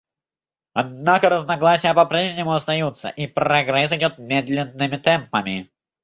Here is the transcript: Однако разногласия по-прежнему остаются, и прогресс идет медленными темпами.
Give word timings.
Однако 0.73 1.29
разногласия 1.29 1.93
по-прежнему 1.93 2.53
остаются, 2.53 3.09
и 3.09 3.27
прогресс 3.27 3.91
идет 3.91 4.17
медленными 4.17 4.97
темпами. 4.97 5.69